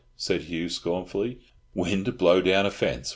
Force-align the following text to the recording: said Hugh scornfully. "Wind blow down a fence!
said 0.15 0.41
Hugh 0.41 0.67
scornfully. 0.67 1.41
"Wind 1.75 2.17
blow 2.17 2.41
down 2.41 2.65
a 2.65 2.71
fence! 2.71 3.09